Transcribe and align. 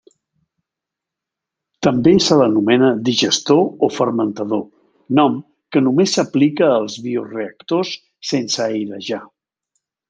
També 1.87 2.13
se 2.27 2.37
l'anomena 2.39 2.89
digestor 3.11 3.61
o 3.87 3.91
fermentador, 3.99 4.65
nom 5.21 5.39
que 5.77 5.85
només 5.87 6.19
s'aplica 6.19 6.75
als 6.81 6.99
bioreactors 7.09 7.97
sense 8.35 8.69
airejar. 8.71 9.25